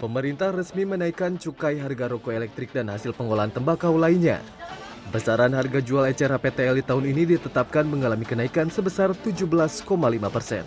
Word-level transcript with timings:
Pemerintah 0.00 0.48
resmi 0.48 0.88
menaikkan 0.88 1.36
cukai 1.36 1.76
harga 1.76 2.08
rokok 2.08 2.32
elektrik 2.32 2.72
dan 2.72 2.88
hasil 2.88 3.12
pengolahan 3.12 3.52
tembakau 3.52 4.00
lainnya. 4.00 4.40
Besaran 5.12 5.52
harga 5.52 5.84
jual 5.84 6.08
ecer 6.08 6.32
HPTL 6.32 6.80
di 6.80 6.84
tahun 6.88 7.04
ini 7.12 7.36
ditetapkan 7.36 7.84
mengalami 7.84 8.24
kenaikan 8.24 8.72
sebesar 8.72 9.12
17,5 9.12 9.84
persen. 10.32 10.64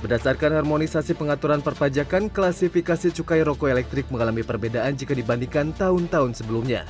Berdasarkan 0.00 0.56
harmonisasi 0.56 1.20
pengaturan 1.20 1.60
perpajakan, 1.60 2.32
klasifikasi 2.32 3.12
cukai 3.12 3.44
rokok 3.44 3.76
elektrik 3.76 4.08
mengalami 4.08 4.40
perbedaan 4.40 4.96
jika 4.96 5.12
dibandingkan 5.12 5.76
tahun-tahun 5.76 6.40
sebelumnya. 6.40 6.88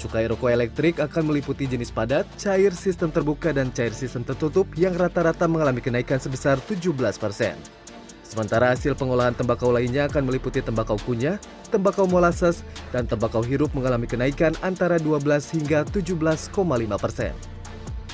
Cukai 0.00 0.24
rokok 0.32 0.48
elektrik 0.48 0.96
akan 0.96 1.28
meliputi 1.28 1.68
jenis 1.68 1.92
padat, 1.92 2.24
cair 2.40 2.72
sistem 2.72 3.12
terbuka, 3.12 3.52
dan 3.52 3.68
cair 3.68 3.92
sistem 3.92 4.24
tertutup 4.24 4.64
yang 4.80 4.96
rata-rata 4.96 5.44
mengalami 5.44 5.84
kenaikan 5.84 6.16
sebesar 6.16 6.56
17 6.64 6.96
persen. 7.20 7.85
Sementara 8.26 8.74
hasil 8.74 8.98
pengolahan 8.98 9.38
tembakau 9.38 9.70
lainnya 9.70 10.10
akan 10.10 10.26
meliputi 10.26 10.58
tembakau 10.58 10.98
kunyah, 11.06 11.38
tembakau 11.70 12.10
molasses, 12.10 12.66
dan 12.90 13.06
tembakau 13.06 13.38
hirup 13.38 13.70
mengalami 13.70 14.10
kenaikan 14.10 14.50
antara 14.66 14.98
12 14.98 15.22
hingga 15.54 15.86
17,5 15.94 16.50
persen. 16.98 17.30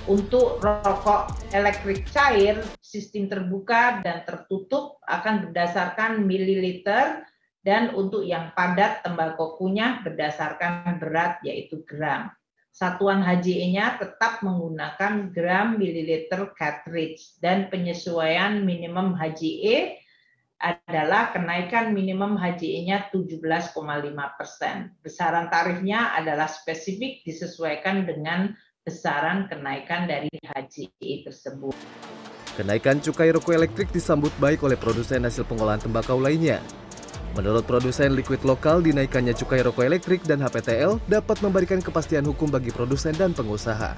Untuk 0.05 0.61
rokok 0.61 1.33
elektrik 1.57 2.05
cair, 2.13 2.61
sistem 2.85 3.33
terbuka 3.33 4.05
dan 4.05 4.21
tertutup 4.29 5.01
akan 5.09 5.49
berdasarkan 5.49 6.29
mililiter 6.29 7.25
dan 7.65 7.95
untuk 7.97 8.27
yang 8.27 8.53
padat 8.53 9.01
tembakau 9.07 9.57
kunyah 9.57 10.05
berdasarkan 10.05 11.01
berat 11.01 11.41
yaitu 11.47 11.81
gram. 11.89 12.29
Satuan 12.73 13.23
HJE-nya 13.23 14.01
tetap 14.01 14.43
menggunakan 14.43 15.31
gram 15.31 15.79
mililiter 15.79 16.51
cartridge 16.57 17.39
dan 17.39 17.69
penyesuaian 17.69 18.65
minimum 18.65 19.13
HJE 19.15 20.02
adalah 20.63 21.35
kenaikan 21.35 21.91
minimum 21.91 22.39
HJE-nya 22.39 23.11
17,5 23.11 23.75
persen. 24.39 24.95
Besaran 25.03 25.51
tarifnya 25.51 26.15
adalah 26.15 26.47
spesifik 26.47 27.27
disesuaikan 27.27 28.07
dengan 28.07 28.55
besaran 28.87 29.51
kenaikan 29.51 30.07
dari 30.07 30.31
HJE 30.47 31.27
tersebut. 31.27 31.75
Kenaikan 32.55 33.03
cukai 33.03 33.35
rokok 33.35 33.59
elektrik 33.59 33.91
disambut 33.91 34.31
baik 34.39 34.63
oleh 34.63 34.79
produsen 34.79 35.27
hasil 35.27 35.43
pengolahan 35.51 35.83
tembakau 35.83 36.23
lainnya. 36.23 36.63
Menurut 37.33 37.65
produsen 37.65 38.13
liquid 38.13 38.45
lokal, 38.45 38.85
dinaikannya 38.85 39.33
cukai 39.33 39.65
rokok 39.65 39.89
elektrik 39.89 40.21
dan 40.29 40.45
HPTL 40.45 41.01
dapat 41.09 41.41
memberikan 41.41 41.81
kepastian 41.81 42.29
hukum 42.29 42.53
bagi 42.53 42.69
produsen 42.69 43.17
dan 43.17 43.33
pengusaha. 43.33 43.97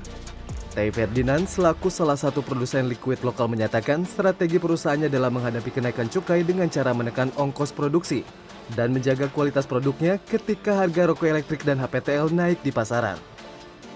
Tay 0.74 0.90
Ferdinand 0.90 1.46
selaku 1.46 1.86
salah 1.86 2.18
satu 2.18 2.42
produsen 2.42 2.90
liquid 2.90 3.22
lokal 3.22 3.46
menyatakan 3.46 4.02
strategi 4.02 4.58
perusahaannya 4.58 5.06
dalam 5.06 5.38
menghadapi 5.38 5.70
kenaikan 5.70 6.10
cukai 6.10 6.42
dengan 6.42 6.66
cara 6.66 6.90
menekan 6.90 7.30
ongkos 7.38 7.70
produksi 7.70 8.26
dan 8.74 8.90
menjaga 8.90 9.30
kualitas 9.30 9.70
produknya 9.70 10.18
ketika 10.26 10.82
harga 10.82 11.14
rokok 11.14 11.30
elektrik 11.30 11.62
dan 11.62 11.78
HPTL 11.78 12.26
naik 12.34 12.58
di 12.66 12.74
pasaran. 12.74 13.14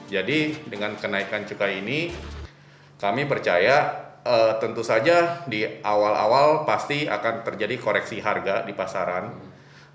Jadi 0.07 0.71
dengan 0.71 0.95
kenaikan 0.95 1.51
cukai 1.51 1.83
ini 1.83 2.15
kami 3.03 3.27
percaya 3.27 3.99
eh, 4.23 4.63
tentu 4.63 4.87
saja 4.87 5.43
di 5.51 5.67
awal-awal 5.83 6.63
pasti 6.63 7.11
akan 7.11 7.43
terjadi 7.43 7.75
koreksi 7.83 8.23
harga 8.23 8.63
di 8.63 8.71
pasaran. 8.71 9.35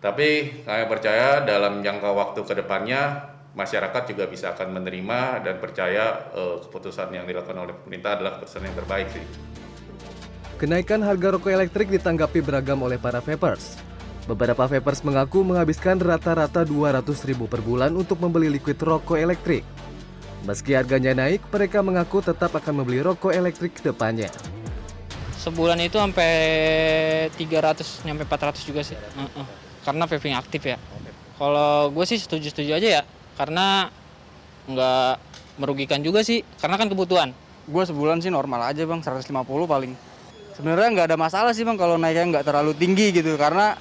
Tapi 0.03 0.67
kami 0.67 0.83
percaya 0.91 1.47
dalam 1.47 1.79
jangka 1.79 2.11
waktu 2.11 2.43
ke 2.43 2.59
depannya 2.59 3.31
masyarakat 3.53 4.03
juga 4.09 4.25
bisa 4.25 4.51
akan 4.57 4.81
menerima 4.81 5.45
dan 5.45 5.55
percaya 5.61 6.33
uh, 6.33 6.57
keputusan 6.65 7.13
yang 7.13 7.25
dilakukan 7.29 7.53
oleh 7.53 7.73
pemerintah 7.77 8.17
adalah 8.17 8.31
keputusan 8.41 8.61
yang 8.65 8.75
terbaik 8.75 9.07
sih. 9.13 9.25
Kenaikan 10.57 11.05
harga 11.05 11.37
rokok 11.37 11.53
elektrik 11.53 11.89
ditanggapi 11.93 12.41
beragam 12.41 12.81
oleh 12.81 12.97
para 12.97 13.21
vapers. 13.21 13.77
Beberapa 14.25 14.65
vapers 14.65 15.03
mengaku 15.03 15.43
menghabiskan 15.43 15.99
rata-rata 15.99 16.63
200 16.63 17.03
ribu 17.27 17.45
per 17.45 17.59
bulan 17.59 17.91
untuk 17.93 18.17
membeli 18.23 18.47
liquid 18.49 18.79
rokok 18.79 19.19
elektrik. 19.19 19.61
Meski 20.47 20.75
harganya 20.75 21.15
naik, 21.15 21.43
mereka 21.51 21.83
mengaku 21.83 22.23
tetap 22.23 22.51
akan 22.55 22.83
membeli 22.83 23.03
rokok 23.03 23.35
elektrik 23.35 23.75
ke 23.75 23.83
depannya. 23.83 24.31
Sebulan 25.37 25.75
itu 25.83 25.99
sampai 25.99 26.31
300 27.35 27.83
sampai 27.83 28.23
400 28.23 28.63
juga 28.63 28.81
sih. 28.81 28.95
Uh 29.19 29.27
-uh. 29.27 29.47
Karena 29.83 30.07
vaping 30.07 30.35
aktif 30.39 30.63
ya. 30.63 30.79
Kalau 31.35 31.91
gue 31.91 32.05
sih 32.07 32.15
setuju-setuju 32.15 32.71
aja 32.79 32.89
ya 32.99 33.03
karena 33.35 33.89
nggak 34.69 35.13
merugikan 35.59 35.99
juga 36.01 36.23
sih 36.23 36.41
karena 36.59 36.75
kan 36.79 36.87
kebutuhan. 36.89 37.29
Gue 37.63 37.83
sebulan 37.87 38.19
sih 38.19 38.31
normal 38.33 38.73
aja 38.73 38.83
bang 38.83 38.99
150 38.99 39.31
paling. 39.65 39.93
Sebenarnya 40.53 40.87
nggak 40.93 41.07
ada 41.13 41.17
masalah 41.17 41.51
sih 41.55 41.63
bang 41.63 41.79
kalau 41.79 41.95
naiknya 41.95 42.39
nggak 42.39 42.45
terlalu 42.45 42.75
tinggi 42.75 43.15
gitu 43.15 43.39
karena 43.39 43.77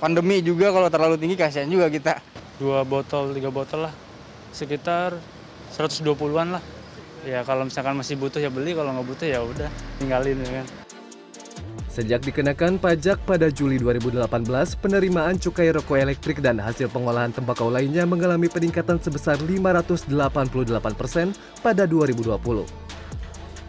pandemi 0.00 0.40
juga 0.40 0.72
kalau 0.72 0.88
terlalu 0.88 1.20
tinggi 1.20 1.36
kasihan 1.36 1.68
juga 1.68 1.92
kita. 1.92 2.18
Dua 2.56 2.84
botol 2.84 3.36
tiga 3.36 3.52
botol 3.52 3.88
lah. 3.88 3.94
Sekitar 4.50 5.16
120-an 5.76 6.58
lah. 6.58 6.64
Ya 7.28 7.44
kalau 7.44 7.68
misalkan 7.68 8.00
masih 8.00 8.16
butuh 8.16 8.40
ya 8.40 8.48
beli 8.48 8.72
kalau 8.72 8.96
nggak 8.96 9.06
butuh 9.06 9.26
ya 9.28 9.44
udah 9.44 9.68
tinggalin 10.00 10.40
ya 10.40 10.64
kan 10.64 10.79
Sejak 11.90 12.22
dikenakan 12.22 12.78
pajak 12.78 13.18
pada 13.26 13.50
Juli 13.50 13.74
2018, 13.74 14.46
penerimaan 14.78 15.42
cukai 15.42 15.74
rokok 15.74 15.98
elektrik 15.98 16.38
dan 16.38 16.62
hasil 16.62 16.86
pengolahan 16.86 17.34
tembakau 17.34 17.66
lainnya 17.66 18.06
mengalami 18.06 18.46
peningkatan 18.46 19.02
sebesar 19.02 19.42
588 19.42 20.06
persen 20.94 21.34
pada 21.58 21.90
2020. 21.90 22.62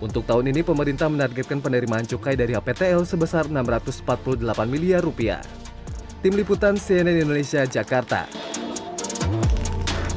Untuk 0.05 0.23
tahun 0.29 0.53
ini, 0.53 0.61
pemerintah 0.61 1.09
menargetkan 1.09 1.65
penerimaan 1.65 2.05
cukai 2.05 2.37
dari 2.37 2.53
HPTL 2.53 3.09
sebesar 3.09 3.49
648 3.49 4.37
miliar 4.69 5.01
rupiah. 5.01 5.41
Tim 6.21 6.37
Liputan 6.37 6.77
CNN 6.77 7.25
Indonesia, 7.25 7.65
Jakarta. 7.65 8.50